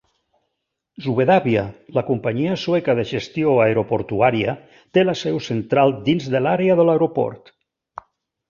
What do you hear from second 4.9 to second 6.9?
té la seu central dins de l'àrea de